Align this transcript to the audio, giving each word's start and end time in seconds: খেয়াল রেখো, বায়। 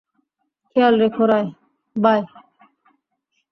খেয়াল 0.75 0.93
রেখো, 1.01 1.23
বায়। 1.95 2.23